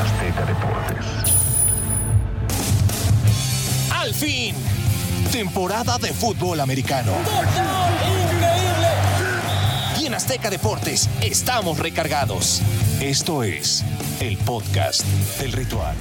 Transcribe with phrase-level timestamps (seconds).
[0.00, 1.06] Azteca Deportes.
[3.92, 4.54] Al fin,
[5.30, 7.12] temporada de fútbol americano.
[10.00, 12.62] Y en Azteca Deportes estamos recargados.
[13.00, 13.84] Esto es
[14.20, 15.04] el podcast
[15.38, 15.94] del ritual.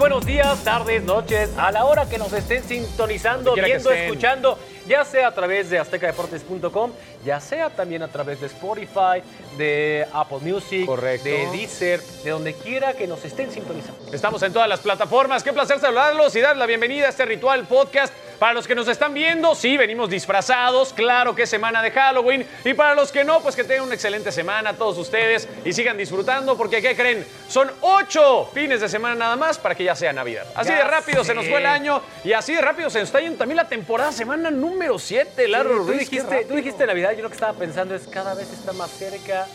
[0.00, 4.04] Buenos días, tardes, noches, a la hora que nos estén sintonizando, viendo, estén.
[4.06, 4.58] escuchando,
[4.88, 9.22] ya sea a través de aztecadeportes.com, ya sea también a través de Spotify,
[9.58, 11.28] de Apple Music, Correcto.
[11.28, 14.10] de Deezer, de donde quiera que nos estén sintonizando.
[14.10, 15.42] Estamos en todas las plataformas.
[15.42, 18.14] Qué placer saludarlos y dar la bienvenida a este ritual podcast.
[18.40, 20.94] Para los que nos están viendo, sí, venimos disfrazados.
[20.94, 22.46] Claro que es semana de Halloween.
[22.64, 25.98] Y para los que no, pues que tengan una excelente semana todos ustedes y sigan
[25.98, 27.26] disfrutando porque, ¿qué creen?
[27.48, 30.46] Son ocho fines de semana nada más para que ya sea Navidad.
[30.54, 33.10] Así Ya de rápido se nos fue el año y así de rápido se nos
[33.10, 35.46] está yendo también la temporada, semana número 7.
[35.46, 38.32] Largo tú, Ruiz, qué dijiste, tú dijiste Navidad, yo lo que estaba pensando es cada
[38.32, 39.46] vez está más cerca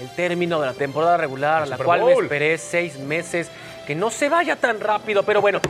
[0.00, 3.50] el término de la temporada regular, la cual me esperé seis meses.
[3.88, 5.62] Que no se vaya tan rápido, pero bueno,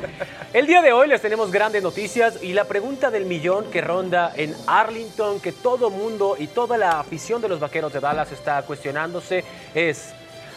[0.52, 4.32] el día de hoy les tenemos grandes noticias y la pregunta del millón que ronda
[4.34, 8.60] en Arlington, que todo mundo y toda la afición de los vaqueros de Dallas está
[8.62, 10.08] cuestionándose, es: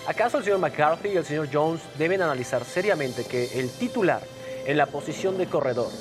[0.08, 4.22] ¿acaso el señor McCarthy y el señor Jones deben analizar seriamente que el titular
[4.66, 5.92] en la posición de corredor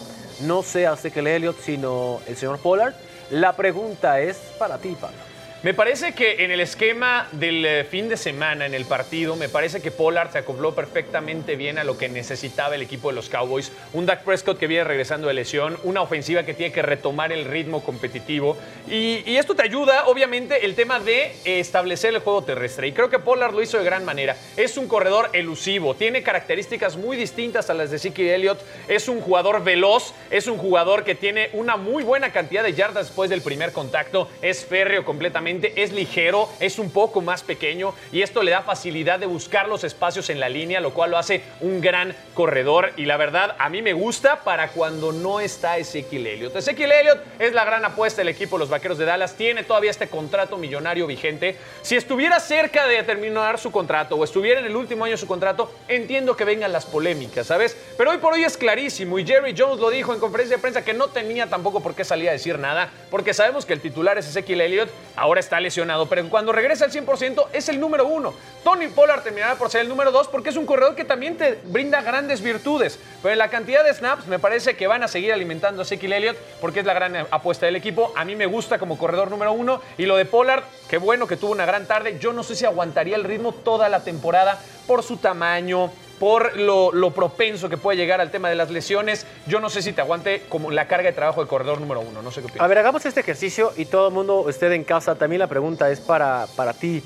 [0.41, 2.95] no sea Ezekiel Elliott, sino el señor Pollard?
[3.29, 5.30] La pregunta es para ti, Pablo.
[5.63, 9.51] Me parece que en el esquema del eh, fin de semana, en el partido, me
[9.51, 13.29] parece que Pollard se acopló perfectamente bien a lo que necesitaba el equipo de los
[13.29, 13.71] Cowboys.
[13.93, 17.45] Un Dak Prescott que viene regresando de lesión, una ofensiva que tiene que retomar el
[17.45, 18.57] ritmo competitivo.
[18.89, 22.89] Y, esto te ayuda, obviamente, el tema de establecer el juego terrestre.
[22.89, 24.37] Y creo que Pollard lo hizo de gran manera.
[24.57, 28.61] Es un corredor elusivo, tiene características muy distintas a las de Zeke Elliott.
[28.89, 33.09] Es un jugador veloz, es un jugador que tiene una muy buena cantidad de yardas
[33.09, 34.31] después del primer contacto.
[34.41, 39.19] Es férreo completamente, es ligero, es un poco más pequeño y esto le da facilidad
[39.19, 42.93] de buscar los espacios en la línea, lo cual lo hace un gran corredor.
[42.97, 46.57] Y la verdad, a mí me gusta para cuando no está Ezekiel Elliott.
[46.57, 49.35] Ezekiel Elliott es la gran apuesta del equipo de los Vaqueros de Dallas.
[49.35, 51.57] Tiene todavía este contrato millonario vigente.
[51.83, 55.27] Si estuviera cerca de terminar su contrato o estuviera en el último año de su
[55.27, 57.77] contrato, entiendo que vengan las polémicas, ¿sabes?
[57.97, 60.85] Pero hoy por hoy es clarísimo y Jerry Jones lo dijo en conferencia de prensa
[60.85, 64.19] que no tenía tampoco por qué salir a decir nada, porque sabemos que el titular
[64.19, 68.35] es Ezekiel Elliott, ahora está lesionado, pero cuando regrese al 100% es el número uno.
[68.63, 71.59] Tony Pollard terminará por ser el número dos porque es un corredor que también te
[71.65, 75.33] brinda grandes virtudes, pero en la cantidad de snaps me parece que van a seguir
[75.33, 78.13] alimentando a Ezekiel Elliott porque es la gran apuesta del equipo.
[78.17, 81.37] A mí me gusta como corredor número uno y lo de Pollard, qué bueno que
[81.37, 82.19] tuvo una gran tarde.
[82.21, 85.91] Yo no sé si aguantaría el ritmo toda la temporada por su tamaño,
[86.21, 89.27] por lo, lo propenso que puede llegar al tema de las lesiones.
[89.47, 92.21] Yo no sé si te aguante como la carga de trabajo de corredor número uno.
[92.23, 92.63] No sé qué opinas.
[92.63, 95.91] A ver, hagamos este ejercicio y todo el mundo, usted en casa, también la pregunta
[95.91, 97.03] es para, para ti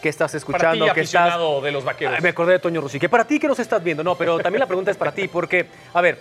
[0.00, 1.34] que estás escuchando, Para ti, que estás...
[1.62, 2.22] de los vaqueros.
[2.22, 4.60] Me acordé de Toño Rossi, que para ti que nos estás viendo, no, pero también
[4.60, 6.20] la pregunta es para ti, porque, a ver,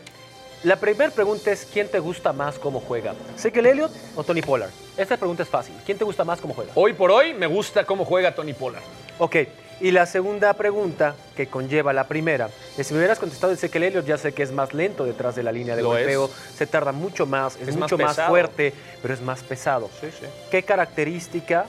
[0.63, 3.13] la primera pregunta es ¿quién te gusta más cómo juega?
[3.35, 4.71] ¿Ezekiel Elliott o Tony Pollard?
[4.97, 5.75] Esta pregunta es fácil.
[5.85, 6.71] ¿Quién te gusta más cómo juega?
[6.75, 8.83] Hoy por hoy me gusta cómo juega Tony Pollard.
[9.19, 9.35] Ok,
[9.81, 14.05] y la segunda pregunta que conlleva la primera es si me hubieras contestado Ezekiel Elliott,
[14.05, 16.91] ya sé que es más lento detrás de la línea de Lo golpeo, se tarda
[16.91, 19.89] mucho más, es, mucho más, fuerte, pero es más pesado.
[20.01, 20.25] Sí, sí.
[20.51, 21.65] ¿Qué característica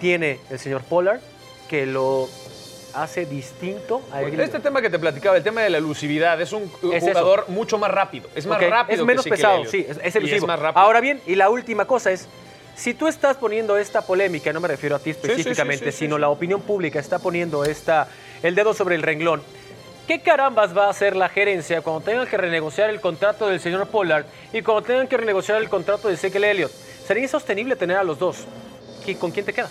[0.00, 1.20] tiene el señor Pollard
[1.68, 2.28] que lo
[2.94, 4.22] hace distinto a?
[4.22, 7.78] Este tema que te platicaba, el tema de la elusividad, es un Es jugador mucho
[7.78, 8.28] más rápido.
[8.34, 9.00] Es más Ok, rápido.
[9.00, 10.82] Es menos que pesado, sí, es, es más rápido.
[10.82, 12.28] Ahora bien, y la última cosa es,
[12.76, 15.98] si tú estás poniendo esta polémica, no me refiero a ti sí, específicamente, sí, sí,
[16.04, 18.08] sino la opinión pública está poniendo esta,
[18.42, 19.42] el dedo sobre el renglón,
[20.06, 23.88] ¿qué carambas va a hacer la gerencia cuando tengan que renegociar el contrato del señor
[23.88, 26.70] Pollard y cuando tengan que renegociar el contrato de Ezekiel Elliott?
[27.06, 28.44] Sería insostenible tener a los dos.
[29.04, 29.70] ¿Qui- ¿Con quién te quedas?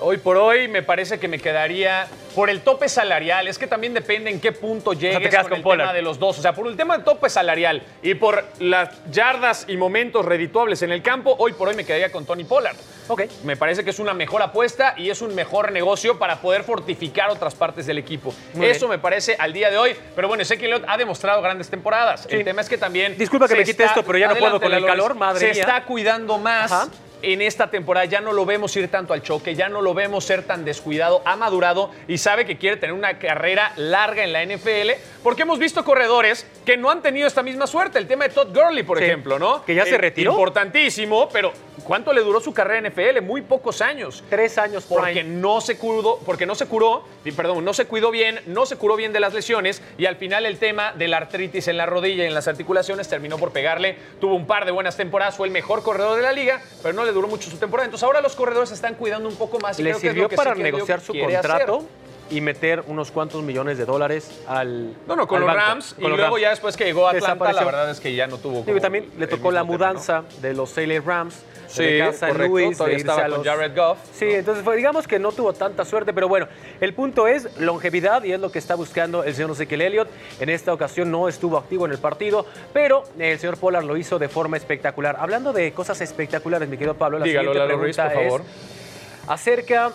[0.00, 3.46] Hoy por hoy me parece que me quedaría por el tope salarial.
[3.46, 6.02] Es que también depende en qué punto llegues te quedas con, con el tema de
[6.02, 6.38] los dos.
[6.38, 10.82] O sea, por el tema del tope salarial y por las yardas y momentos redituables
[10.82, 12.76] en el campo, hoy por hoy me quedaría con Tony Pollard.
[13.06, 13.22] Ok.
[13.44, 17.30] Me parece que es una mejor apuesta y es un mejor negocio para poder fortificar
[17.30, 18.34] otras partes del equipo.
[18.54, 18.98] Muy Eso bien.
[18.98, 19.94] me parece al día de hoy.
[20.16, 22.26] Pero bueno, Ezequiel Elliott ha demostrado grandes temporadas.
[22.28, 23.16] El tema es que también.
[23.16, 25.60] Disculpa que me quite esto, pero ya no puedo con el calor, madre Se mía.
[25.60, 26.72] está cuidando más.
[26.72, 26.88] Ajá.
[27.32, 30.24] En esta temporada ya no lo vemos ir tanto al choque, ya no lo vemos
[30.24, 34.42] ser tan descuidado, ha madurado y sabe que quiere tener una carrera larga en la
[34.44, 34.90] NFL,
[35.22, 37.98] porque hemos visto corredores que no han tenido esta misma suerte.
[37.98, 39.04] El tema de Todd Gurley, por Sí.
[39.04, 39.64] ejemplo, ¿no?
[39.64, 40.32] Que ya se retiró.
[40.32, 41.52] Importantísimo, pero
[41.84, 43.20] ¿cuánto le duró su carrera en NFL?
[43.22, 44.22] Muy pocos años.
[44.28, 45.24] Tres años Porque prime.
[45.24, 47.04] no se curó, porque no se curó,
[47.36, 50.44] perdón, no se cuidó bien, no se curó bien de las lesiones y al final
[50.46, 53.96] el tema de la artritis en la rodilla y en las articulaciones terminó por pegarle.
[54.20, 57.04] Tuvo un par de buenas temporadas, fue el mejor corredor de la liga, pero no
[57.04, 57.86] le duró mucho su temporada.
[57.86, 59.78] Entonces ahora los corredores se están cuidando un poco más.
[59.78, 61.88] y Le creo que es sirvió lo que para Elliott negociar su contrato hacer.
[62.30, 64.94] y meter unos cuantos millones de dólares al.
[65.06, 65.94] No, no, con los banco, Rams.
[65.94, 66.42] con y los luego Rams.
[66.42, 68.64] ya después que llegó a Atlanta, la verdad es que ya no tuvo.
[68.64, 69.92] Como y también le tocó la mismo tema, ¿no?
[69.94, 71.36] mudanza de los Sailor Rams.
[71.68, 74.64] Sí, de casa en Luis, de irse estaba a con los- Jared Goff, Sí, entonces
[74.64, 76.46] fue- digamos que no tuvo tanta suerte, pero bueno,
[76.80, 80.08] el punto es longevidad y es lo que está buscando el señor Ezequiel Elliott.
[80.40, 84.18] En esta ocasión no estuvo activo en el partido, pero el señor Pollard lo hizo
[84.18, 85.16] de forma espectacular.
[85.18, 88.40] Hablando de cosas espectaculares, mi querido Pablo, la Dígalo, siguiente Ruiz, pregunta por favor.
[88.42, 89.92] es acerca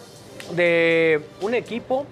[0.53, 2.05] de un equipo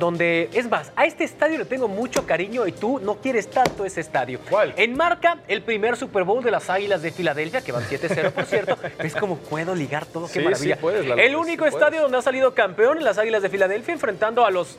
[0.00, 3.84] donde, es más, a este estadio le tengo mucho cariño y tú no quieres tanto
[3.84, 4.40] ese estadio.
[4.50, 4.74] ¿Cuál?
[4.76, 8.76] Enmarca el primer Super Bowl de las Águilas de Filadelfia, que van 7-0, por cierto.
[8.98, 10.26] ¿Ves cómo puedo ligar todo?
[10.26, 10.74] ¡Qué Sí, maravilla!
[10.74, 11.74] sí puedes, el sí único puedes.
[11.74, 14.76] estadio donde ha salido campeón las Águilas de Filadelfia, enfrentando a los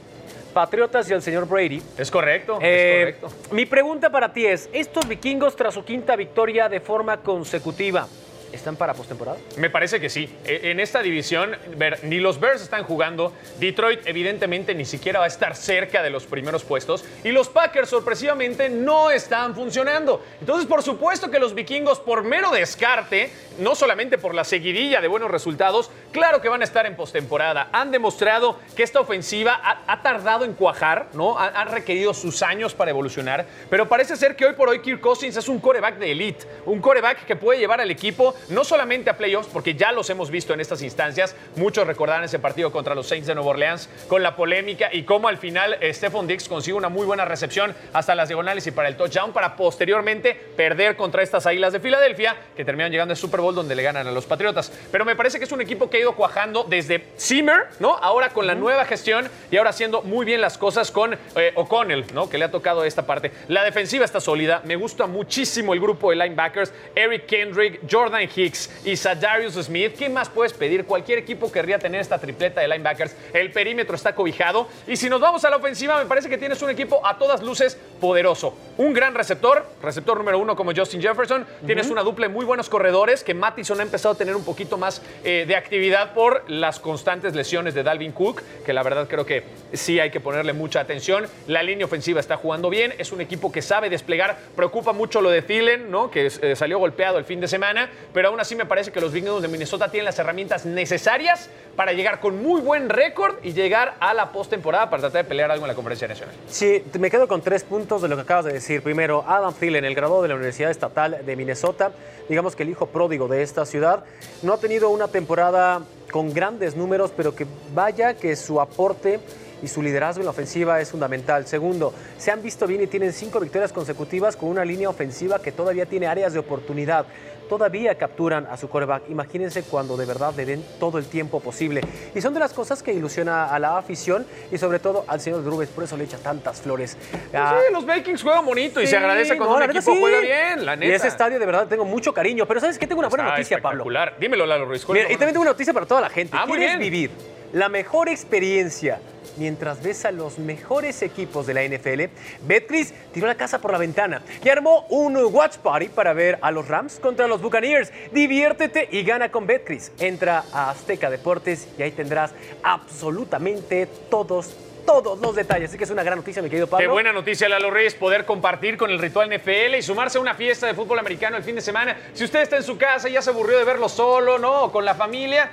[0.53, 1.81] Patriotas y al señor Brady.
[1.97, 3.55] Es correcto, Eh, es correcto.
[3.55, 8.05] mi pregunta para ti es, ¿estos vikingos tras su quinta victoria de forma consecutiva
[8.51, 9.37] están para postemporada?
[9.57, 10.29] Me parece que sí.
[10.45, 13.33] E- En esta división, ver, ni los Bears están jugando.
[13.59, 17.03] Detroit, evidentemente, ni siquiera va a estar cerca de los primeros puestos.
[17.23, 20.23] Y los Packers, sorpresivamente, no están funcionando.
[20.39, 25.07] Entonces, por supuesto que los vikingos, por mero descarte, no solamente por la seguidilla de
[25.07, 27.69] buenos resultados, claro que van a estar en postemporada.
[27.71, 31.37] Han demostrado que esta ofensiva ha, tardado en cuajar, ¿no?
[31.37, 33.45] Ha, ha requerido sus años para evolucionar.
[33.69, 36.45] Pero parece ser que hoy por hoy Kirk Cousins es un coreback de elite.
[36.65, 40.31] Un coreback que puede llevar al equipo no solamente a playoffs, porque ya los hemos
[40.31, 41.35] visto en estas instancias.
[41.55, 45.27] Muchos recordarán ese partido contra los Saints de Nueva Orleans con la polémica y cómo
[45.27, 48.87] al final eh, Stephon Diggs consigue una muy buena recepción hasta las diagonales y para
[48.87, 53.41] el touchdown para posteriormente perder contra estas Águilas de Filadelfia que terminan llegando al Super
[53.41, 54.71] Bowl donde le ganan a los Patriotas.
[54.91, 57.97] Pero me parece que es un equipo que ha ido cuajando desde Zimmer, ¿no?
[57.97, 62.05] Ahora con la nueva gestión y ahora haciendo muy bien las cosas con eh, O'Connell,
[62.13, 62.29] ¿no?
[62.29, 63.31] Que le ha tocado esta parte.
[63.47, 64.61] La defensiva está sólida.
[64.65, 66.73] Me gusta muchísimo el grupo de linebackers.
[66.95, 69.95] Eric Kendrick, Jordan Hicks y Sadarius Smith.
[69.97, 70.85] ¿Qué más puedes pedir?
[70.85, 73.15] Cualquier equipo querría tener esta tripleta de linebackers.
[73.33, 74.67] El perímetro está cobijado.
[74.87, 77.41] Y si nos vamos a la ofensiva, me parece que tienes un equipo a todas
[77.41, 78.55] luces poderoso.
[78.77, 81.45] Un gran receptor, receptor número uno como Justin Jefferson.
[81.65, 84.77] Tienes una dupla de muy buenos corredores que Mattison ha empezado a tener un poquito
[84.77, 89.25] más eh, de actividad por las constantes lesiones de Dalvin Cook, que la verdad creo
[89.25, 89.43] que
[89.73, 91.27] sí hay que ponerle mucha atención.
[91.47, 94.37] La línea ofensiva está jugando bien, es un equipo que sabe desplegar.
[94.55, 96.11] Preocupa mucho lo de Thielen, ¿no?
[96.11, 99.11] que eh, salió golpeado el fin de semana, pero aún así me parece que los
[99.11, 103.95] Vikings de Minnesota tienen las herramientas necesarias para llegar con muy buen récord y llegar
[103.99, 106.35] a la postemporada para tratar de pelear algo en la conferencia nacional.
[106.47, 108.81] Sí, me quedo con tres puntos de lo que acabas de decir.
[108.81, 111.91] Primero, Adam Thielen, el graduado de la Universidad Estatal de Minnesota,
[112.27, 114.03] digamos que el hijo pródigo de esta ciudad,
[114.41, 115.81] no ha tenido una temporada
[116.11, 119.19] con grandes números, pero que vaya que su aporte
[119.63, 121.45] y su liderazgo en la ofensiva es fundamental.
[121.47, 125.51] Segundo, se han visto bien y tienen cinco victorias consecutivas con una línea ofensiva que
[125.51, 127.05] todavía tiene áreas de oportunidad.
[127.51, 129.09] Todavía capturan a su coreback.
[129.09, 131.81] Imagínense cuando de verdad le den todo el tiempo posible.
[132.15, 135.43] Y son de las cosas que ilusiona a la afición y sobre todo al señor
[135.43, 135.67] Drubes.
[135.67, 136.95] Por eso le echa tantas flores.
[137.33, 139.99] Ah, sí, los Vikings juegan bonito y se agradece cuando no, un equipo sí.
[139.99, 140.93] juega bien, la neta.
[140.93, 142.45] Y ese estadio de verdad tengo mucho cariño.
[142.45, 142.87] Pero ¿sabes qué?
[142.87, 143.83] Tengo una buena Está noticia, Pablo.
[144.17, 144.85] Dímelo, Lalo Ruiz.
[144.85, 146.37] ¿cuál es Mira, la y también tengo una noticia para toda la gente.
[146.39, 147.11] Ah, ¿Quieres vivir
[147.51, 149.01] la mejor experiencia
[149.37, 152.03] mientras ves a los mejores equipos de la NFL?
[152.45, 156.51] Betcris tiró la casa por la ventana y armó un watch party para ver a
[156.51, 157.91] los Rams contra los Buccaneers.
[158.11, 159.91] Diviértete y gana con Betcris.
[159.99, 162.31] Entra a Azteca Deportes y ahí tendrás
[162.63, 165.69] absolutamente todos todos los detalles.
[165.69, 166.85] Así que es una gran noticia, mi querido Pablo.
[166.85, 170.35] Qué buena noticia, Lalo Reyes, poder compartir con el ritual NFL y sumarse a una
[170.35, 171.95] fiesta de fútbol americano el fin de semana.
[172.13, 174.63] Si usted está en su casa y ya se aburrió de verlo solo, ¿no?
[174.63, 175.51] O con la familia.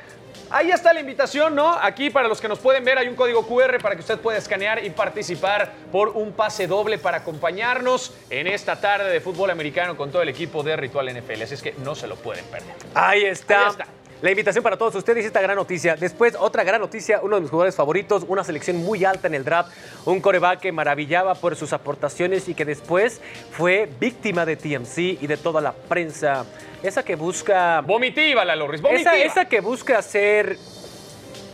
[0.50, 1.72] Ahí está la invitación, ¿no?
[1.72, 4.38] Aquí para los que nos pueden ver hay un código QR para que usted pueda
[4.38, 9.96] escanear y participar por un pase doble para acompañarnos en esta tarde de fútbol americano
[9.96, 11.42] con todo el equipo de Ritual NFL.
[11.42, 12.74] Así es que no se lo pueden perder.
[12.94, 13.64] Ahí está.
[13.64, 13.86] Ahí está.
[14.20, 15.94] La invitación para todos ustedes y esta gran noticia.
[15.94, 19.44] Después, otra gran noticia, uno de mis jugadores favoritos, una selección muy alta en el
[19.44, 19.70] draft,
[20.06, 23.20] un coreback que maravillaba por sus aportaciones y que después
[23.52, 26.44] fue víctima de TMC y de toda la prensa.
[26.82, 27.80] Esa que busca...
[27.82, 29.14] Vomitiva, Lalo Reyes, vomitiva.
[29.14, 30.56] Esa, esa que busca ser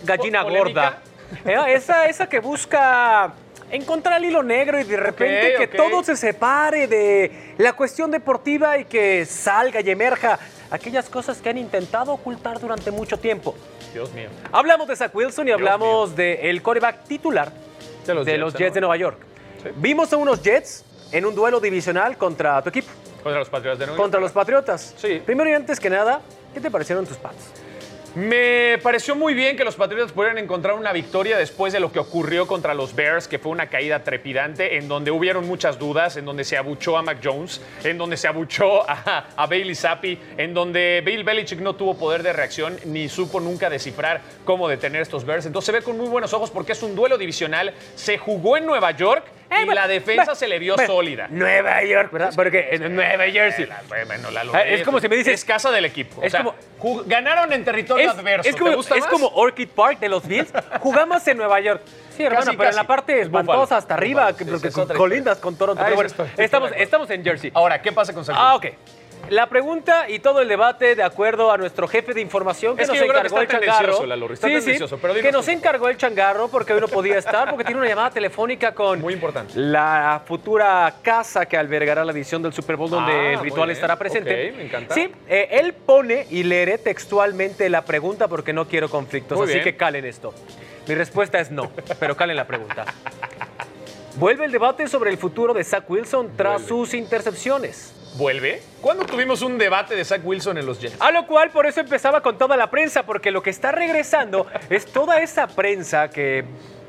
[0.03, 1.03] gallina gorda.
[1.45, 3.35] Eh, Esa, esa que busca
[3.71, 8.79] encontrar el hilo negro y de repente que todo se separe de la cuestión deportiva
[8.79, 10.39] y que salga y emerja
[10.71, 13.55] aquellas cosas que han intentado ocultar durante mucho tiempo.
[13.93, 14.29] Dios mío.
[14.53, 17.53] Hablamos de Zach Wilson y hablamos del coreback titular
[18.07, 18.59] De los de Jets, los ¿no?
[18.59, 19.19] Jets de Nueva York.
[19.63, 19.69] Sí.
[19.77, 22.89] Vimos a unos Jets en un duelo divisional contra tu equipo,
[23.23, 24.03] Contra los Patriotas de Nueva York.
[24.05, 24.95] contra los Patriotas.
[24.99, 25.23] Sí.
[25.25, 26.21] Primero y antes que nada,
[26.53, 27.37] ¿Qué te parecieron tus Pats?
[28.15, 31.99] Me pareció muy bien que los Patriotas pudieran encontrar una victoria después de lo que
[31.99, 36.25] ocurrió contra los Bears, que fue una caída trepidante, en donde hubieron muchas dudas, en
[36.25, 40.55] donde se abuchó a Mac Jones, en donde se abuchó a, a Bailey Zappi, en
[40.55, 45.25] donde Bill Belichick no tuvo poder de reacción ni supo nunca descifrar cómo detener estos
[45.25, 45.47] Bears.
[45.47, 47.75] Entonces se ve con muy buenos ojos porque es un duelo divisional.
[47.97, 49.25] Se jugó en Nueva York
[49.63, 51.27] y bueno, la defensa bueno, se le vio bueno, sólida.
[51.31, 52.33] Nueva York, ¿verdad?
[52.35, 53.69] Porque en Nueva Jersey.
[53.89, 56.23] Bueno, Lalo, Ah, es como si me dices- Es casa del equipo.
[56.23, 56.45] Es o sea,
[56.79, 58.49] como- ganaron en territorio Es, adverso.
[58.49, 59.11] es como, ¿Te gusta es más?
[59.11, 60.53] como Orchid Park de los Bills.
[60.81, 61.83] Jugamos en Nueva York.
[62.17, 65.39] Sí, hermano, Casi, pero en la parte espantosa hasta arriba, Búfalo, que, sí, porque colindas
[65.39, 65.83] con Toronto.
[65.83, 67.51] Ah, Pero eso bueno, estoy- estoy estamos, estamos en Jersey.
[67.55, 68.67] Ahora, ¿qué pasa con San Ah, ok.
[69.31, 72.89] La pregunta y todo el debate, de acuerdo a nuestro jefe de información que Es
[72.89, 74.07] nos que encargó está el changarro.
[74.07, 77.49] Lalo, está tendencioso, pero dinos que nos encargó el changarro porque hoy no podía estar,
[77.51, 79.53] porque tiene una llamada telefónica con Muy importante.
[79.57, 83.97] la futura casa que albergará la edición del Super Bowl donde Ah, el ritual estará
[83.97, 84.51] presente.
[84.51, 84.95] Ok, me encanta.
[84.95, 89.55] Sí, eh, él pone y leeré textualmente la pregunta porque no quiero conflictos, Muy así
[89.55, 89.65] bien.
[89.65, 90.35] que calen esto.
[90.87, 92.85] Mi respuesta es no, pero calen la pregunta.
[94.17, 96.69] Vuelve el debate sobre el futuro de Zach Wilson tras Vuelve.
[96.69, 97.93] sus intercepciones.
[98.17, 98.63] ¿Vuelve?
[98.81, 100.97] ¿Cuándo tuvimos un debate de Zach Wilson en los Jets?
[101.01, 104.47] A lo cual por eso empezaba con toda la prensa, porque lo que está regresando
[104.71, 106.45] es toda esa prensa que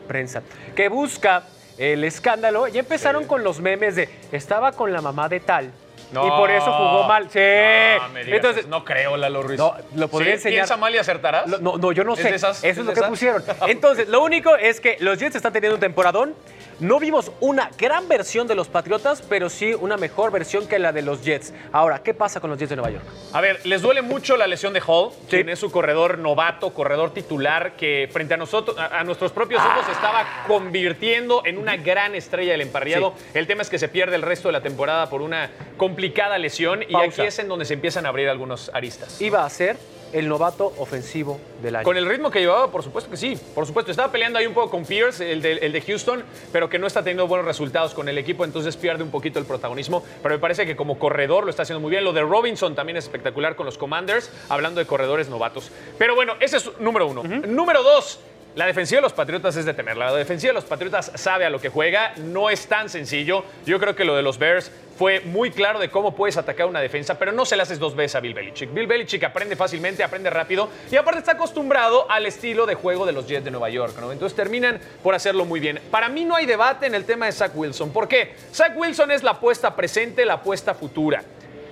[0.07, 0.43] prensa
[0.75, 1.43] que busca
[1.79, 2.67] el escándalo.
[2.67, 3.27] Ya empezaron Sí.
[3.27, 5.71] con los memes de estaba con la mamá de tal
[6.11, 6.27] No.
[6.27, 7.23] y por eso jugó mal.
[7.31, 7.39] Sí.
[7.39, 8.69] No, me digas Entonces eso.
[8.69, 9.57] no creo, Lalo Ruiz.
[9.57, 10.35] No, lo podría ¿Sí?
[10.35, 10.57] enseñar.
[10.59, 11.47] ¿Piensa mal y acertarás?
[11.49, 12.35] Lo- No, no, yo no ¿Es sé.
[12.35, 12.63] esas?
[12.63, 13.43] Eso ¿Es lo que pusieron.
[13.67, 16.35] Entonces, lo único es que los Jets están teniendo un temporadón.
[16.79, 20.91] No vimos una gran versión de los Patriotas, pero sí una mejor versión que la
[20.91, 21.53] de los Jets.
[21.71, 23.05] Ahora, ¿qué pasa con los Jets de Nueva York?
[23.31, 27.13] A ver, les duele mucho la lesión de Hall, quien es su corredor novato, corredor
[27.13, 32.13] titular, que frente a nosotros, a, a nuestros propios ojos, estaba convirtiendo en una gran
[32.13, 33.13] estrella del emparrillado.
[33.33, 36.83] El tema es que se pierde el resto de la temporada por una complicada lesión
[36.83, 39.21] y aquí es en donde se empiezan a abrir algunos aristas.
[39.21, 39.77] Iba a ser
[40.15, 41.83] el novato ofensivo del año.
[41.83, 43.37] Con el ritmo que llevaba, por supuesto que sí.
[43.53, 46.69] Por supuesto, estaba peleando ahí un poco con Pierce, el de, el de Houston, pero
[46.69, 50.03] que no está teniendo buenos resultados con el equipo, entonces pierde un poquito el protagonismo.
[50.23, 52.05] Pero me parece que como corredor lo está haciendo muy bien.
[52.05, 55.69] Lo de Robinson también es espectacular con los Commanders, hablando de corredores novatos.
[55.97, 57.21] Pero bueno, ese es número uno.
[57.23, 58.19] Número dos.
[58.55, 59.97] La defensiva de los Patriotas es de temer.
[59.97, 62.13] La defensiva de los Patriotas sabe a lo que juega.
[62.15, 63.43] No es tan sencillo.
[63.65, 66.79] Yo creo que lo de los Bears fue muy claro de cómo puedes atacar una
[66.79, 68.73] defensa, pero no se le haces dos veces a Bill Belichick.
[68.73, 73.11] Bill Belichick aprende fácilmente, aprende rápido y aparte está acostumbrado al estilo de juego de
[73.11, 73.97] los Jets de Nueva York.
[73.99, 74.13] ¿no?
[74.13, 75.81] Entonces terminan por hacerlo muy bien.
[75.91, 77.91] Para mí no hay debate en el tema de Zach Wilson.
[77.91, 78.35] ¿Por qué?
[78.53, 81.25] Zach Wilson es la apuesta presente, la apuesta futura.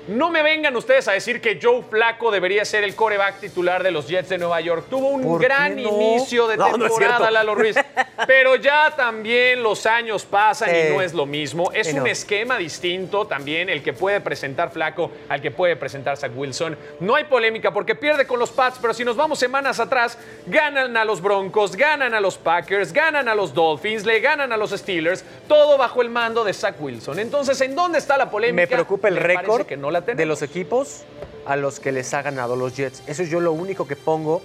[0.07, 3.91] No me vengan ustedes a decir que Joe Flaco debería ser el coreback titular de
[3.91, 4.87] los Jets de Nueva York.
[4.89, 5.89] Tuvo un ¿Por qué gran no?
[5.89, 7.31] inicio de No, temporada.
[7.31, 7.77] Lalo Ruiz.
[8.27, 11.71] Pero ya también los años pasan y no es lo mismo.
[11.71, 16.31] Es un esquema distinto también el que puede presentar Flaco al que puede presentar Zach
[16.35, 16.77] Wilson.
[16.99, 20.17] No hay polémica porque pierde con los Pats, pero si nos vamos semanas atrás,
[20.47, 24.57] ganan a los Broncos, ganan a los Packers, ganan a los Dolphins, le ganan a
[24.57, 27.19] los Steelers, todo bajo el mando de Zach Wilson.
[27.19, 28.61] Entonces, ¿en dónde está la polémica?
[28.63, 31.03] Me preocupa el récord que no la de los equipos
[31.45, 33.03] a los que les ha ganado los Jets.
[33.07, 34.41] Eso es yo lo único que pongo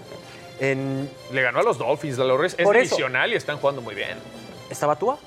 [0.60, 1.10] en...
[1.32, 2.54] Le ganó a los Dolphins, Ruiz.
[2.58, 4.18] Es divisional y están jugando muy bien.
[4.70, 5.18] ¿Estaba Tua?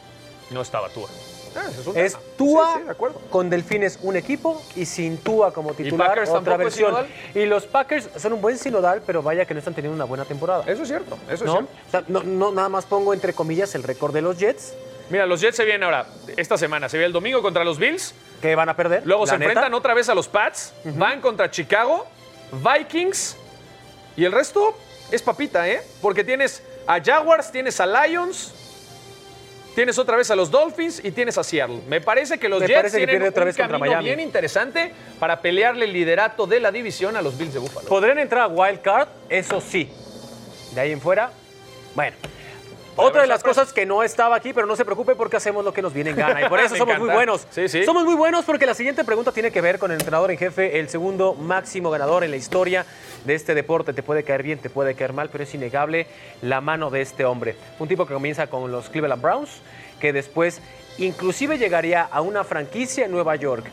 [0.50, 1.10] No estaba Tua.
[1.56, 2.18] Ah, Es.
[2.38, 3.22] Tua Sí, sí, de acuerdo.
[3.30, 6.96] con Delfines un equipo y sin Tua como titular Packers otra versión.
[7.36, 10.24] Y los Packers son un buen sinodal, pero vaya que no están teniendo una buena
[10.24, 10.64] temporada.
[10.66, 11.70] Eso es cierto, eso es cierto.
[11.88, 14.74] O sea, no, no, nada más pongo entre comillas el récord de los Jets,
[15.10, 16.06] Mira, los Jets se vienen ahora,
[16.38, 19.04] esta semana, se viene el domingo contra los Bills, que van a perder.
[19.06, 19.46] luego se neta.
[19.46, 22.08] enfrentan otra vez a los Pats, van contra Chicago,
[22.52, 23.38] Vikings
[24.16, 24.78] y el resto
[25.12, 25.82] es papita, ¿eh?
[26.02, 28.54] Porque tienes a Jaguars, tienes a Lions,
[29.76, 31.82] tienes otra vez a los Dolphins y tienes a Seattle.
[31.88, 33.92] Me parece que los Me Jets parece que tienen pierde otra un vez contra camino
[33.92, 34.06] Miami.
[34.06, 37.88] bien interesante para pelearle el liderato de la división a los Bills de Buffalo.
[37.88, 39.90] Podrían entrar a Wild Card, eso sí.
[40.74, 41.32] De ahí en fuera,
[41.96, 42.16] bueno.
[43.02, 43.62] Otra de las sorpresa.
[43.62, 46.12] cosas que no estaba aquí, pero no se preocupe porque hacemos lo que nos viene
[46.12, 46.42] en gana.
[46.46, 47.48] Y por eso somos muy buenos.
[47.52, 47.84] Sí, sí.
[47.84, 50.80] Somos muy buenos porque la siguiente pregunta tiene que ver con el entrenador en jefe,
[50.80, 52.86] el segundo máximo ganador en la historia
[53.26, 53.94] de este deporte.
[53.94, 56.08] Te puede caer bien, te puede caer mal, pero es innegable
[56.42, 57.56] la mano de este hombre.
[57.80, 59.50] Un tipo que comienza con los Cleveland Browns,
[60.00, 60.62] que después
[60.98, 63.66] inclusive llegaría a una franquicia en Nueva York.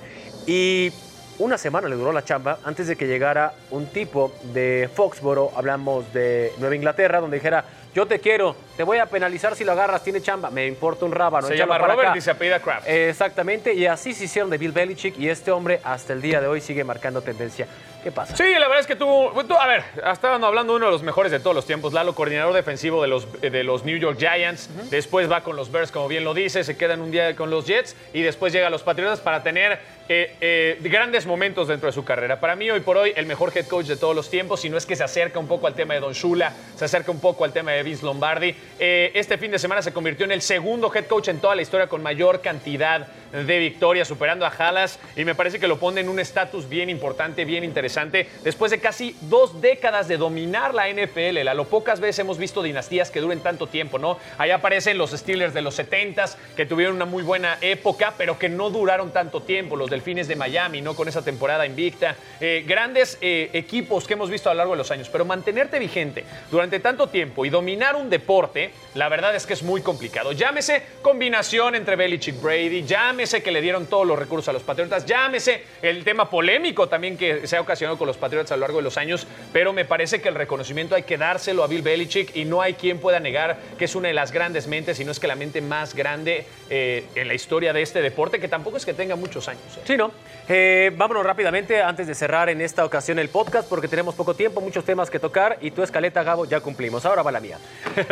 [0.47, 0.93] Y
[1.39, 6.13] una semana le duró la chamba antes de que llegara un tipo de Foxboro, hablamos
[6.13, 10.05] de Nueva Inglaterra, donde dijera, yo te quiero, te voy a penalizar si lo agarras,
[10.05, 11.49] tiene chamba, me importa un rábano.
[11.49, 12.19] Se échalo llama para Robert acá.
[12.19, 12.87] y se apellida Kraft.
[12.89, 16.41] Eh, Exactamente, y así se hicieron de Bill Belichick y este hombre hasta el día
[16.41, 17.67] de hoy sigue marcando tendencia.
[18.05, 18.37] ¿Qué pasa?
[18.37, 19.83] Sí, la verdad es que tú- A ver,
[20.13, 23.09] estaban hablando de uno de los mejores de todos los tiempos, Lalo, coordinador defensivo de
[23.09, 24.71] los, de los New York Giants.
[24.91, 27.67] Después va con los Bears, como bien lo dice, se quedan un día con los
[27.67, 31.93] Jets y después llega a los Patriotas para tener eh, eh, grandes momentos dentro de
[31.93, 32.39] su carrera.
[32.39, 34.79] Para mí, hoy por hoy, el mejor head coach de todos los tiempos, si no
[34.79, 37.45] es que se acerca un poco al tema de Don Shula, se acerca un poco
[37.45, 38.55] al tema de Vince Lombardi.
[38.79, 41.63] Eh, este fin de semana se convirtió en el segundo head coach en toda la
[41.63, 46.01] historia con mayor cantidad de victorias, superando a Halas, y me parece que lo pone
[46.01, 48.29] en un estatus bien importante, bien interesante.
[48.43, 52.63] Después de casi dos décadas de dominar la NFL, a lo pocas veces hemos visto
[52.63, 54.19] dinastías que duren tanto tiempo, ¿no?
[54.39, 58.49] Ahí aparecen los Steelers de los 70s, que tuvieron una muy buena época, pero que
[58.49, 60.95] no duraron tanto tiempo, los Delfines de Miami, ¿no?
[60.95, 62.17] Con esa temporada invicta.
[62.41, 65.79] Eh, grandes eh, equipos que hemos visto a lo largo de los años, pero mantenerte
[65.79, 68.58] vigente durante tanto tiempo y dominar un deporte,
[68.95, 70.33] la verdad es que es muy complicado.
[70.33, 75.07] Llámese combinación entre Belichick Brady, llámese que le dieron todos los recursos a los Patriotas,
[75.07, 78.79] llámese el tema polémico también que se ha ocasionado con los Patriotas a lo largo
[78.79, 82.35] de los años, pero me parece que el reconocimiento hay que dárselo a Bill Belichick
[82.37, 85.13] y no hay quien pueda negar que es una de las grandes mentes, y no
[85.13, 88.77] es que la mente más grande eh, en la historia de este deporte, que tampoco
[88.77, 89.77] es que tenga muchos años.
[89.77, 89.81] ¿eh?
[89.85, 90.11] Sí, ¿no?
[90.49, 94.61] Eh, vámonos rápidamente antes de cerrar en esta ocasión el podcast porque tenemos poco tiempo,
[94.61, 97.05] muchos temas que tocar y tu escaleta, Gabo, ya cumplimos.
[97.05, 97.59] Ahora va la mía.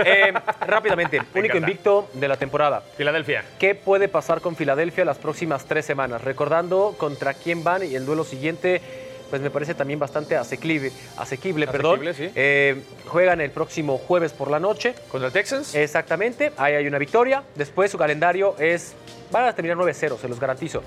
[0.06, 0.32] Eh,
[0.66, 2.83] rápidamente, único invicto de la temporada.
[2.97, 3.45] Filadelfia.
[3.59, 6.23] ¿Qué puede pasar con Filadelfia las próximas tres semanas?
[6.23, 8.81] Recordando contra quién van y el duelo siguiente,
[9.30, 10.92] pues me parece también bastante asequible.
[11.16, 12.00] Asequible, perdón.
[12.14, 12.30] Sí.
[12.35, 14.95] Eh, juegan el próximo jueves por la noche.
[15.09, 15.75] ¿Contra Texans?
[15.75, 17.42] Exactamente, ahí hay una victoria.
[17.54, 18.95] Después su calendario es.
[19.33, 20.83] Van a terminar 9-0, se los garantizo.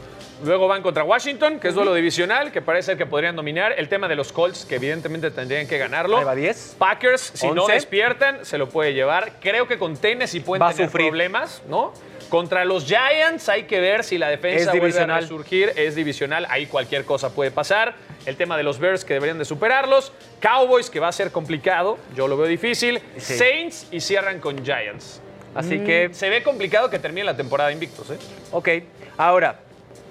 [0.45, 3.73] Luego van contra Washington, que es duelo divisional, que parece que podrían dominar.
[3.77, 6.17] El tema de los Colts, que evidentemente tendrían que ganarlo.
[6.17, 6.75] Ahí va 10.
[6.79, 7.73] Packers, si no 11.
[7.73, 9.33] despiertan, se lo puede llevar.
[9.41, 10.89] Creo que con Tennessee pueden Va a sufrir.
[11.09, 11.91] problemas, ¿no?
[12.29, 15.73] Contra los Giants hay que ver si la defensa Es vuelve a resurgir.
[15.75, 17.95] Es divisional, ahí cualquier cosa puede pasar.
[18.25, 20.13] El tema de los Bears, que deberían de superarlos.
[20.39, 23.01] Cowboys, que va a ser complicado, yo lo veo difícil.
[23.17, 23.37] Sí.
[23.37, 25.21] Saints y cierran con Giants.
[25.55, 28.17] Así que, Se ve complicado que termine la temporada invictos, ¿eh?
[28.51, 28.69] ok.
[29.17, 29.59] Ahora,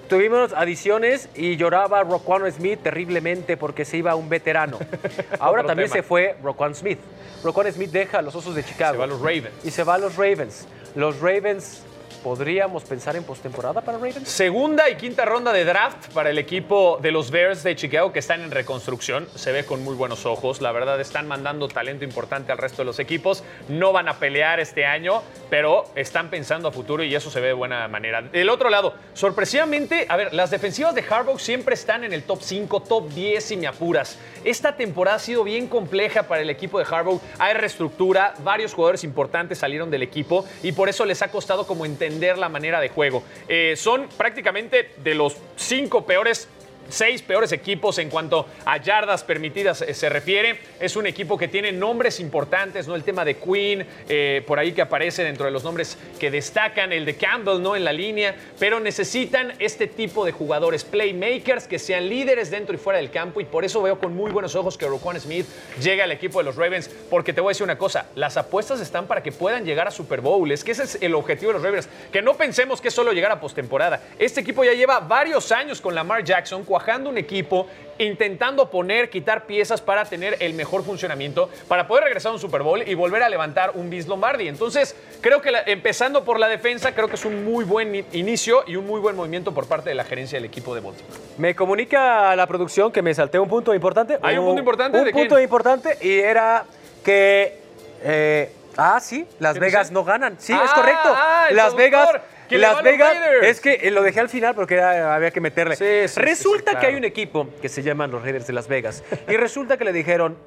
[0.09, 4.77] tuvimos adiciones y lloraba Roquan Smith terriblemente porque se iba un veterano.
[5.39, 6.01] Ahora también tema.
[6.01, 6.99] se fue Roquan Smith.
[7.43, 8.93] Roquan Smith deja a los Osos de Chicago.
[8.93, 9.51] Se va a los Ravens.
[9.63, 10.67] Y se va a los Ravens.
[10.95, 11.83] Los Ravens,
[12.23, 14.27] ¿podríamos pensar en postemporada para Ravens?
[14.27, 18.19] Segunda y quinta ronda de draft para el equipo de los Bears de Chicago que
[18.19, 19.27] están en reconstrucción.
[19.35, 20.61] Se ve con muy buenos ojos.
[20.61, 23.43] La verdad están mandando talento importante al resto de los equipos.
[23.69, 27.47] No van a pelear este año, pero están pensando a futuro y eso se ve
[27.47, 28.21] de buena manera.
[28.21, 32.39] Del otro lado, sorpresivamente, a ver, las defensivas de Harbaugh siempre están en el top
[32.41, 34.17] 5, top 10 si me apuras.
[34.43, 37.21] Esta temporada ha sido bien compleja para el equipo de Harbaugh.
[37.37, 41.85] Hay reestructura, varios jugadores importantes salieron del equipo y por eso les ha costado como
[41.85, 43.23] entender la manera de juego.
[43.47, 46.47] Eh, son prácticamente de los cinco peores
[46.89, 50.59] seis peores equipos en cuanto a yardas permitidas eh, se refiere.
[50.79, 52.95] Es un equipo que tiene nombres importantes, ¿no?
[52.95, 56.91] El tema de Queen, eh, por ahí que aparece dentro de los nombres que destacan,
[56.91, 57.75] el de Campbell, ¿no?
[57.75, 62.77] En la línea, pero necesitan este tipo de jugadores, playmakers, que sean líderes dentro y
[62.77, 65.45] fuera del campo, y por eso veo con muy buenos ojos que Roquan Smith
[65.81, 68.79] llegue al equipo de los Ravens, porque te voy a decir una cosa, las apuestas
[68.81, 71.53] están para que puedan llegar a Super Bowl, es que ese es el objetivo de
[71.59, 74.01] los Ravens, que no pensemos que es solo llegar a postemporada.
[74.17, 79.45] Este equipo ya lleva varios años con Lamar Jackson, cuajando un equipo, intentando poner, quitar
[79.45, 83.21] piezas para tener el mejor funcionamiento, para poder regresar a un Super Bowl y volver
[83.21, 84.47] a levantar un Vince Lombardi.
[84.47, 88.63] Entonces, creo que la- empezando por la defensa, creo que es un muy buen inicio
[88.65, 91.13] y un muy buen movimiento por parte de la gerencia del equipo de Baltimore.
[91.37, 94.17] Me comunica la producción que me salté un punto importante.
[94.21, 94.97] ¿Hay un punto importante?
[94.99, 95.43] Un ¿De punto quién?
[95.43, 96.63] importante y era
[97.03, 97.59] que.
[98.03, 100.37] eh, ah, sí, Las ¿Qué Vegas no ganan.
[100.39, 101.09] Sí, Ah, es correcto.
[101.13, 102.09] ah, Las Vegas.
[102.57, 103.15] Las Vegas.
[103.43, 105.75] Es que eh, lo dejé al final porque era- había que meterle.
[105.75, 108.53] Sí, sí, sí, resulta sí, que hay un equipo que se llaman los Raiders de
[108.53, 109.03] Las Vegas.
[109.27, 110.37] y resulta que le dijeron: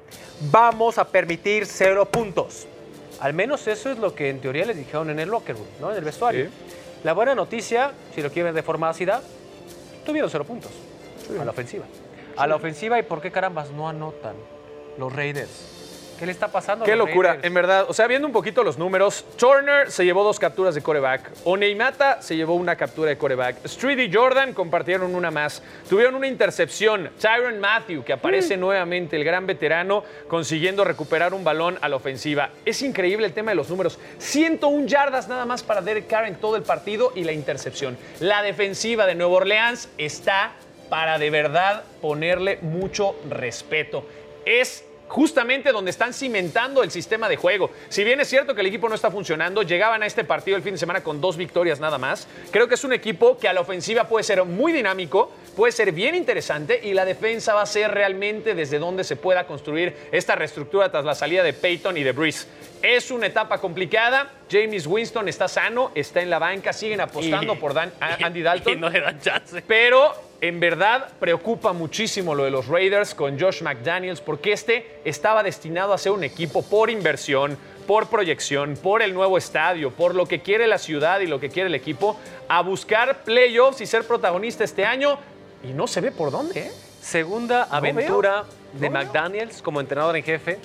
[0.51, 2.67] vamos a permitir cero puntos.
[3.19, 5.91] Al menos eso es lo que en teoría les dijeron en el locker room, ¿no?
[5.91, 6.47] En el vestuario.
[7.03, 9.21] La buena noticia, si lo quieren ver de forma ácida,
[10.05, 10.71] tuvieron cero puntos
[11.39, 11.85] a la ofensiva.
[12.35, 14.35] A la ofensiva, ¿y por qué carambas no anotan
[14.97, 15.69] los Raiders?
[16.19, 17.47] ¿Qué le está pasando a Qué locura, Raiders?
[17.47, 17.85] en verdad.
[17.89, 21.31] O sea, viendo un poquito los números, Turner se llevó dos capturas de coreback.
[21.43, 23.65] Oneimata se llevó una captura de coreback.
[23.65, 25.61] Street y Jordan compartieron una más.
[25.89, 27.09] Tuvieron una intercepción.
[27.19, 32.51] Tyron Matthew, que aparece nuevamente, el gran veterano, consiguiendo recuperar un balón a la ofensiva.
[32.65, 33.99] Es increíble el tema de los números.
[34.19, 37.97] 101 yardas nada más para Derek Carr en todo el partido y la intercepción.
[38.19, 40.53] La defensiva de Nueva Orleans está
[40.89, 44.05] para de verdad ponerle mucho respeto.
[44.45, 47.69] Es justamente donde están cimentando el sistema de juego.
[47.87, 50.63] Si bien es cierto que el equipo no está funcionando, llegaban a este partido el
[50.63, 52.27] fin de semana con dos victorias nada más.
[52.49, 55.91] Creo que es un equipo que a la ofensiva puede ser muy dinámico, puede ser
[55.91, 60.33] bien interesante y la defensa va a ser realmente desde donde se pueda construir esta
[60.33, 62.47] reestructura tras la salida de Peyton y de Breeze.
[62.81, 64.31] Es una etapa complicada.
[64.49, 68.73] James Winston está sano, está en la banca, siguen apostando Y- por Dan- Andy Dalton.
[68.73, 69.61] Y no le dan chance.
[69.65, 75.41] Pero en verdad preocupa muchísimo lo de los Raiders con Josh McDaniels porque este estaba
[75.41, 80.25] destinado a ser un equipo por inversión, por proyección, por el nuevo estadio, por lo
[80.25, 84.05] que quiere la ciudad y lo que quiere el equipo, a buscar playoffs y ser
[84.05, 85.17] protagonista este año.
[85.63, 86.71] Y no se ve por dónde, ¿eh?
[86.99, 89.05] Segunda No aventura veo, de no veo.
[89.05, 90.59] McDaniels como entrenador en jefe.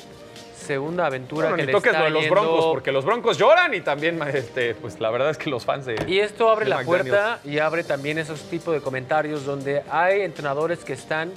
[0.68, 3.04] Segunda aventura Bueno, que ni le toques está lo de los yendo- Broncos, porque los
[3.06, 5.96] Broncos lloran y también, este, pues la verdad es que los fans de.
[6.06, 7.08] Y esto abre la McDaniels.
[7.08, 11.32] puerta y abre también esos tipos de comentarios donde hay entrenadores que están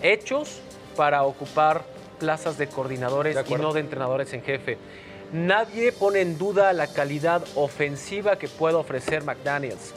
[0.00, 0.60] hechos
[0.96, 1.82] para ocupar
[2.20, 4.78] plazas de coordinadores De y no de entrenadores en jefe.
[5.32, 9.92] Nadie pone en duda la calidad ofensiva que puede ofrecer McDaniels.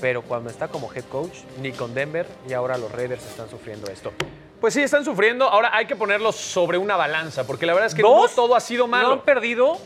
[0.00, 3.90] Pero cuando está como head coach, ni con Denver y ahora los Raiders están sufriendo
[3.90, 4.12] esto.
[4.60, 5.48] Pues sí, están sufriendo.
[5.48, 8.56] Ahora hay que ponerlos sobre una balanza, porque la verdad es que Dos, no todo
[8.56, 9.12] ha sido No malo.
[9.12, 9.78] han perdido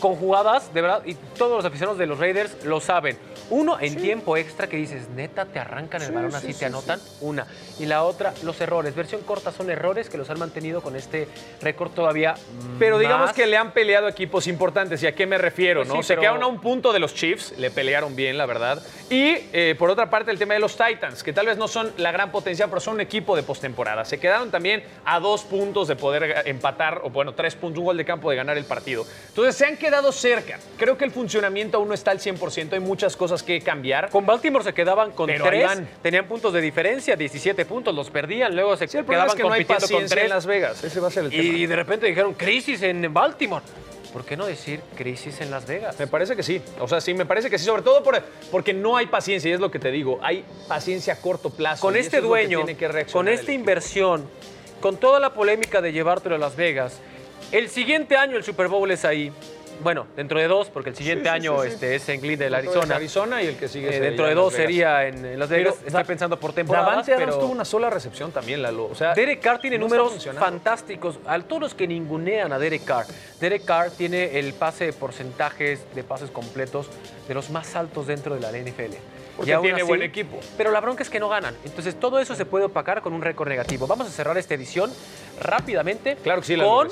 [0.00, 3.18] con jugadas, de verdad, y todos los aficionados de los Raiders lo saben.
[3.50, 6.58] Uno, en tiempo extra que dices, neta, te arrancan el Sí, balón sí, así, sí,
[6.58, 7.00] te anotan.
[7.20, 7.46] Una.
[7.78, 8.94] Y la otra, los errores.
[8.94, 11.28] Versión corta son errores que los han mantenido con este
[11.62, 12.34] récord todavía.
[12.78, 15.02] Pero digamos que le han peleado equipos importantes.
[15.02, 15.80] ¿Y a qué me refiero?
[15.80, 16.02] Pues no?
[16.02, 18.82] Se pero- quedaron a un punto de los Chiefs, le pelearon bien, la verdad.
[19.10, 21.92] Y eh, por otra parte, el tema de los Titans, que tal vez no son
[21.96, 24.04] la gran potencia, pero son un equipo de postemporada.
[24.04, 27.96] Se quedaron también a dos puntos de poder empatar, o bueno, tres puntos, un gol
[27.96, 29.06] de campo de ganar el partido.
[29.28, 30.58] Entonces se han quedado cerca.
[30.76, 32.72] Creo que el funcionamiento aún no está al 100%.
[32.74, 34.10] Hay muchas cosas que cambiar.
[34.10, 35.68] Con Baltimore se quedaban con Pero tres,
[36.02, 39.52] tenían puntos de diferencia, 17 puntos, los perdían, luego se Sí, quedaban es que no
[39.52, 40.24] hay compitiendo con tres.
[40.24, 40.84] en Las Vegas.
[40.84, 41.42] Ese va a ser el tema.
[41.42, 43.64] y de repente dijeron crisis en Baltimore.
[44.12, 45.98] ¿Por qué no decir crisis en Las Vegas?
[45.98, 46.62] Me parece que sí.
[46.80, 49.52] O sea, sí, me parece que sí, sobre todo por- porque no hay paciencia, y
[49.52, 50.18] es lo que te digo.
[50.22, 51.82] Hay paciencia a corto plazo.
[51.82, 54.26] con y este es que dueño, que con esta inversión,
[54.80, 56.98] con toda la polémica de llevártelo a Las Vegas,
[57.52, 59.30] el siguiente año el Super Bowl es ahí.
[59.80, 61.68] Bueno, dentro de dos, porque el siguiente sí, año sí.
[61.68, 62.96] Este, es en Glendale, Arizona.
[62.96, 65.74] Arizona y el que sigue Eh, dentro de dos sería en, Las Vegas.
[65.76, 66.86] Pero Estoy Da- pensando por temporada.
[66.86, 68.86] Davante Adams pero tuvo una sola recepción también, Lalo.
[68.86, 71.18] O sea, Derek Carr tiene no números fantásticos.
[71.26, 73.06] A todos los que ningunean a Derek Carr,
[73.40, 76.88] Derek Carr tiene el pase de porcentajes de pases completos
[77.28, 78.96] de los más altos dentro de la NFL.
[79.36, 80.40] Porque Y tiene buen equipo.
[80.56, 81.54] Pero la bronca es que no ganan.
[81.64, 83.86] Entonces todo eso se puede opacar con un récord negativo.
[83.86, 84.90] Vamos a cerrar esta edición
[85.40, 86.88] rápidamente Claro que sí, con.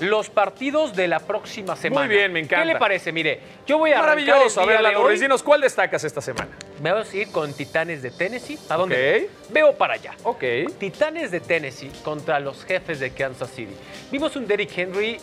[0.00, 2.06] Los partidos de la próxima semana.
[2.06, 2.64] bien, me encanta.
[2.64, 3.12] ¿Qué le parece?
[3.12, 4.60] Mire, yo voy a arrancar el Maravilloso.
[4.60, 6.50] A día ver, Lalo, dinos cuál destacas esta semana.
[6.82, 8.58] Me voy a ir con Titanes de Tennessee.
[8.68, 9.28] ¿A dónde?
[9.28, 9.52] Ok.
[9.52, 10.14] Veo para allá.
[10.22, 10.44] Ok.
[10.78, 13.74] Titanes de Tennessee contra los jefes de Kansas City.
[14.10, 15.18] Vimos un Derrick Henry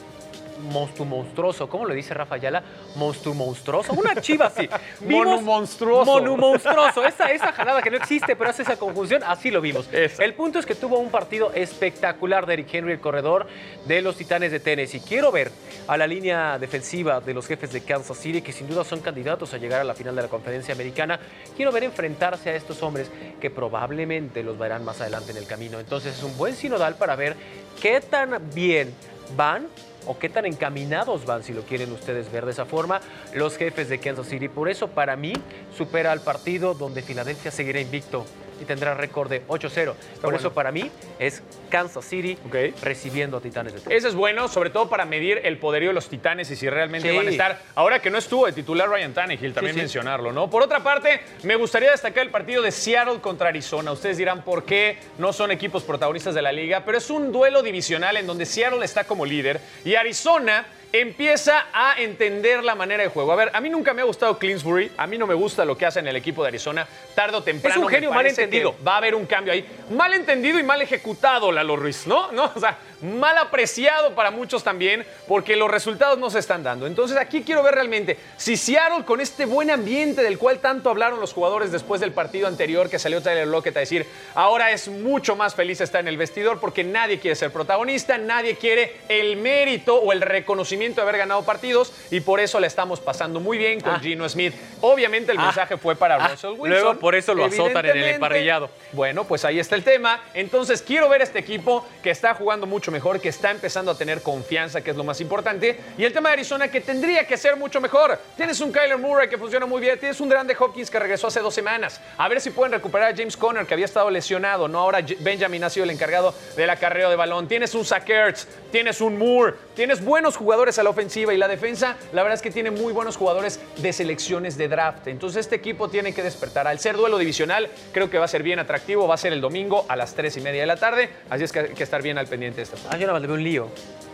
[0.62, 1.70] monstruo monstruoso.
[1.70, 2.64] ¿Cómo le dice Rafa Ayala?
[2.96, 3.94] Monstruo monstruoso.
[3.94, 4.70] Una chiva así.
[5.02, 6.06] Monu monstruoso.
[6.06, 7.06] Monu monstruoso.
[7.06, 9.24] Esa, esa jalada que no existe, pero hace esa conjunción.
[9.24, 9.88] Así lo vimos.
[9.92, 10.24] Esa.
[10.24, 13.48] El punto es que tuvo un partido espectacular Derrick Henry, el corredor
[13.86, 15.02] de los Titanes de Tennessee.
[15.02, 15.52] Quiero ver
[15.88, 19.54] a la línea defensiva de los jefes de Kansas City, que sin duda son candidatos
[19.54, 21.20] a llegar a la final de la conferencia americana.
[21.56, 25.80] Quiero ver enfrentarse a estos hombres que probablemente los verán más adelante en el camino.
[25.80, 27.36] Entonces es un buen sinodal para ver
[27.82, 28.94] qué tan bien
[29.36, 29.68] van
[30.08, 33.02] o qué tan encaminados van, si lo quieren ustedes ver de esa forma,
[33.34, 34.48] los jefes de Kansas City.
[34.48, 35.34] Por eso, para mí,
[35.76, 38.26] supera al partido donde Filadelfia seguirá invicto
[38.62, 39.94] y tendrá récord de 8-0.
[39.94, 40.38] Por bueno.
[40.38, 40.90] eso, para mí,
[41.20, 42.38] es Kansas City
[42.82, 43.96] recibiendo a Titanes de.
[43.96, 47.10] Ese es bueno, sobre todo para medir el poderío de los titanes y si realmente
[47.10, 47.16] Sí.
[47.18, 47.62] van a estar.
[47.76, 49.82] Ahora que no estuvo de titular Ryan Tannehill, también sí.
[49.82, 50.50] mencionarlo, ¿no?
[50.50, 53.92] Por otra parte, me gustaría destacar el partido de Seattle contra Arizona.
[53.92, 57.62] Ustedes dirán por qué no son equipos protagonistas de la liga, pero es un duelo
[57.64, 63.10] divisional en donde Seattle está como líder y Arizona empieza a entender la manera de
[63.10, 63.32] juego.
[63.32, 65.78] A ver, a mí nunca me ha gustado Clinsbury, a mí no me gusta lo
[65.78, 66.88] que hace en el equipo de Arizona.
[67.16, 68.76] Tarde o temprano Es un genio mal entendido.
[68.76, 69.66] que va a haber un cambio ahí.
[69.92, 72.32] Mal entendido y mal ejecutado, Lalo Ruiz, ¿no?
[72.38, 72.52] ¿no?
[72.56, 76.88] O sea, mal apreciado para muchos también, porque los resultados no se están dando.
[76.88, 81.20] Entonces aquí quiero ver realmente si Seattle con este buen ambiente del cual tanto hablaron
[81.20, 84.06] los jugadores después del partido anterior que salió Tyler Lockett a decir,
[84.36, 88.56] ahora es mucho más feliz estar en el vestidor porque nadie quiere ser protagonista, nadie
[88.56, 93.00] quiere el mérito o el reconocimiento de haber ganado partidos y por eso le estamos
[93.00, 94.00] pasando muy bien con Ah.
[94.02, 94.54] Gino Smith.
[94.82, 95.46] Obviamente el Ah.
[95.46, 96.70] mensaje fue para Ah, Russell Wilson.
[96.70, 98.70] luego por eso lo azotan en el emparrillado.
[98.92, 100.22] Bueno, pues ahí está el tema.
[100.34, 104.22] Entonces quiero ver este equipo que está jugando mucho mejor, que está empezando a tener
[104.22, 105.80] confianza, que es lo más importante.
[105.98, 108.20] Y el tema de Arizona, que tendría que ser mucho mejor.
[108.36, 111.40] Tienes un Kyler Murray que funciona muy bien, tienes un grande Hopkins que regresó hace
[111.40, 112.00] dos semanas.
[112.18, 114.80] A ver si pueden recuperar a James Conner, que había estado lesionado, ¿no?
[114.80, 117.48] Ahora Benjamin ha sido el encargado del acarreo de balón.
[117.48, 121.98] Tienes un Sackers, tienes un Moore, tienes buenos jugadores a la ofensiva y la defensa,
[122.14, 125.08] la verdad es que tiene muy buenos jugadores de selecciones de draft.
[125.08, 126.68] Entonces este equipo tiene que despertar.
[126.68, 129.08] Al ser duelo divisional, creo que va a ser bien atractivo.
[129.08, 131.10] Va a ser el domingo a las 3 y media de la tarde.
[131.30, 132.77] Así es que hay que estar bien al pendiente de esta.
[132.90, 133.68] Ah, más le veo un lío.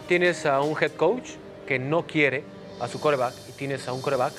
[0.08, 1.30] Tienes a un head coach
[1.67, 2.43] que no quiere
[2.80, 4.34] a su coreback y tienes a un coreback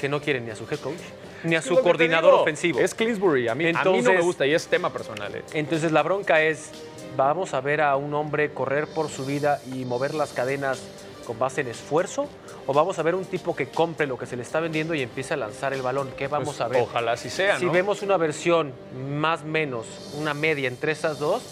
[0.00, 0.98] que no quiere ni a su head coach
[1.44, 2.80] ni a su coordinador ofensivo.
[2.80, 5.34] Es Clinsbury, a mí, a mí no me gusta y es tema personal.
[5.34, 5.42] eh.
[5.52, 6.70] Entonces la bronca es,
[7.18, 10.80] vamos a ver a un hombre correr por su vida y mover las cadenas
[11.26, 12.26] con base en esfuerzo
[12.66, 15.02] o vamos a ver un tipo que compre lo que se le está vendiendo y
[15.02, 16.10] empiece a lanzar el balón.
[16.16, 16.80] ¿Qué vamos Pues, a ver?
[16.82, 17.72] Ojalá así sea, Si ¿no?
[17.72, 18.72] vemos una versión
[19.10, 19.86] más menos,
[20.18, 21.42] una media entre esas dos,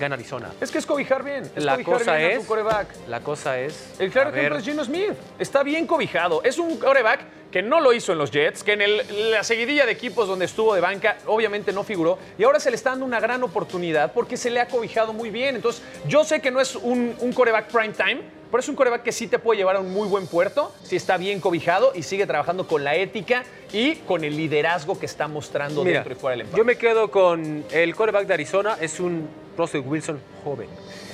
[0.00, 0.50] gana Arizona.
[0.60, 1.44] Es que es cobijar bien.
[1.54, 2.88] Es La cobijar cosa bien a es, tu coreback.
[3.08, 5.12] la cosa es, El claro a ver, ejemplo es Gino Smith.
[5.38, 6.42] Está bien cobijado.
[6.42, 7.20] Es un coreback
[7.52, 10.44] que no lo hizo en los Jets, que en el- la seguidilla de equipos donde
[10.44, 14.12] estuvo de banca obviamente no figuró y ahora se le está dando una gran oportunidad
[14.12, 15.56] porque se le ha cobijado muy bien.
[15.56, 18.20] Entonces, yo sé que no es un, un coreback prime time,
[18.52, 20.94] pero es un coreback que sí te puede llevar a un muy buen puerto si
[20.94, 25.26] está bien cobijado y sigue trabajando con la ética y con el liderazgo que está
[25.28, 26.56] mostrando Mira, dentro y fuera del empate.
[26.58, 29.28] yo me quedo con el quarterback de Arizona, es un
[29.60, 30.68] Russell Wilson joven.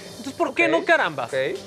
[0.09, 1.29] Entonces, ¿por qué no carambas?
[1.33, 1.59] ok.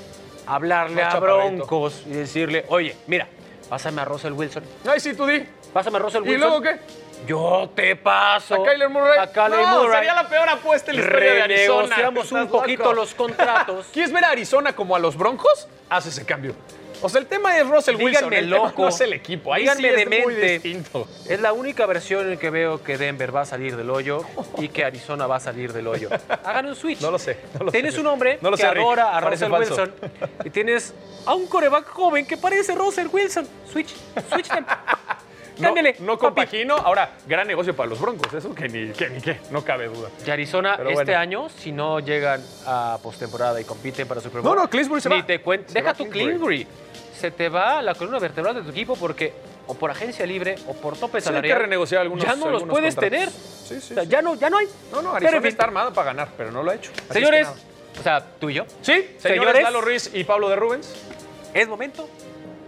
[0.47, 1.37] Hablarle Más a chaparrito.
[1.57, 3.27] Broncos y decirle, oye, mira,
[3.69, 4.63] pásame a Russell Wilson.
[4.89, 5.45] Ay, sí, tú di.
[5.73, 6.49] Pásame a Russell ¿Y Wilson.
[6.49, 6.79] luego qué?
[7.27, 8.55] Yo te paso.
[8.55, 9.19] ¿A Kyler Murray?
[9.19, 9.97] A Kyler no, Murray.
[9.97, 11.95] sería la peor apuesta en la historia de Arizona.
[11.97, 12.93] Renegociamos un poquito loco.
[12.95, 13.87] los contratos.
[13.93, 15.67] ¿Quieres ver a Arizona como a los Broncos?
[15.89, 16.55] Haz ese cambio.
[17.01, 18.29] O sea, el tema es Russell Wilson.
[18.29, 18.81] Díganme el tema loco.
[18.83, 19.53] no es el equipo.
[19.53, 19.93] Ahí Díganme sí es
[20.25, 20.49] muy demente.
[20.53, 21.07] distinto.
[21.27, 24.23] Es la única versión en que veo que Denver va a salir del hoyo
[24.57, 26.09] y que Arizona va a salir del hoyo.
[26.43, 26.99] Hagan un switch.
[27.01, 28.01] No lo sé, no lo tienes sé.
[28.01, 29.75] un hombre No lo que sé, adora a Russell falso.
[29.75, 29.93] Wilson
[30.43, 30.93] y tienes
[31.25, 33.47] a un coreback joven que parece Russell Wilson.
[33.71, 33.93] Switch,
[34.33, 34.49] switch
[35.59, 36.75] No, Cámbiale, no compagino.
[36.75, 38.33] Ahora, gran negocio para los Broncos.
[38.33, 40.09] Eso que ni que, ni que, no cabe duda.
[40.25, 41.19] Y Arizona Pero este bueno.
[41.19, 44.55] año, si no llegan a postemporada y compiten para Super Bowl.
[44.55, 45.25] No, no, Clinsbury se ni va.
[45.25, 45.67] te cuento.
[45.67, 46.65] Se Deja va tu Clinsbury.
[47.15, 49.33] Se te va la columna vertebral de tu equipo porque
[49.67, 51.57] o por agencia libre o por tope Sí, hay salarial.
[51.57, 53.19] que renegociar algunos Ya no los puedes contratos.
[53.19, 53.29] tener.
[53.29, 54.09] Sí, sí, O sea, sí.
[54.09, 54.67] ya no, ya no hay.
[54.91, 56.91] No, no, Arizona está armado para ganar, pero no lo ha hecho.
[56.91, 57.47] Así es que Señores,
[57.99, 59.63] o sea, tú y yo, Sí, señores, Señores.
[59.63, 60.93] Lalo Ruiz y Pablo de Rubens.
[61.53, 62.07] es momento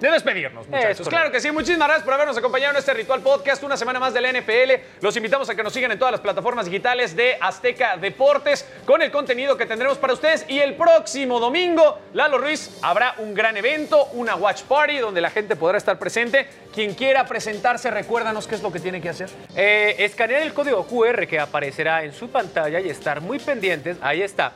[0.07, 1.07] de despedirnos, muchachos.
[1.07, 4.13] Claro que sí, muchísimas gracias por habernos acompañado en este Ritual Podcast, una semana más
[4.13, 4.99] de la NFL.
[5.01, 9.03] Los invitamos a que nos sigan en todas las plataformas digitales de Azteca Deportes con
[9.03, 10.45] el contenido que tendremos para ustedes.
[10.47, 15.29] Y el próximo domingo, Lalo Ruiz, habrá un gran evento, una watch party donde la
[15.29, 16.47] gente podrá estar presente.
[16.73, 19.29] Quien quiera presentarse, recuérdanos qué es lo que tiene que hacer.
[19.55, 23.97] Eh, escanear el código QR que aparecerá en su pantalla y estar muy pendientes.
[24.01, 24.53] Ahí está.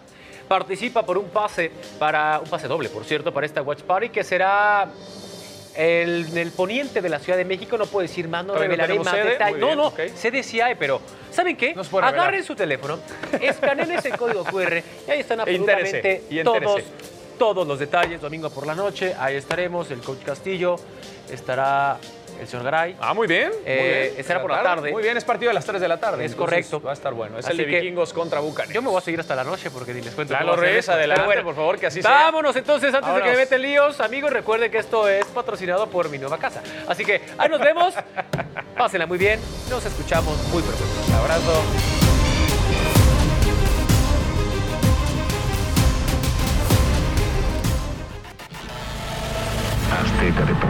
[0.47, 4.23] Participa por un pase para un pase doble, por cierto, para esta Watch Party que
[4.23, 4.87] será
[5.77, 7.77] el- en el poniente de la Ciudad de México.
[7.77, 9.59] No puedo decir más, no revelaré más detalles.
[9.59, 9.99] No, no, ok.
[10.15, 11.73] sede sí hay, pero ¿saben qué?
[11.73, 12.13] Revelar.
[12.13, 12.99] Agarren su teléfono,
[13.41, 16.81] escaneen ese código QR y ahí están E absolutamente todos,
[17.37, 18.21] todos los detalles.
[18.21, 19.91] Domingo por la noche, ahí estaremos.
[19.91, 20.77] El coach Castillo,
[21.31, 21.97] estará
[22.39, 22.95] el señor Garay.
[22.99, 23.51] Ah, muy bien.
[23.65, 24.19] Eh, bien.
[24.21, 24.91] estará por la tarde.
[24.91, 26.25] Muy bien, es partido de las 3 de la tarde.
[26.25, 26.81] Es entonces correcto.
[26.81, 27.37] Va a estar bueno.
[27.37, 28.73] Es Así el de vikingos contra Bucanes.
[28.73, 30.33] Yo me voy a seguir hasta la noche porque ni les cuento.
[30.33, 32.11] Lalo a Reyes, adelante, bueno, por favor, que así sea.
[32.11, 33.37] Vámonos entonces, antes de que me Vámonos.
[33.37, 36.61] meten líos, amigos, recuerden que esto es patrocinado por mi nueva casa.
[36.87, 37.93] Así que ahí nos vemos.
[38.77, 39.39] Pásenla muy bien.
[39.69, 40.83] Nos escuchamos muy pronto.
[41.19, 41.63] Abrazo.
[49.91, 50.64] Azteca Deportes.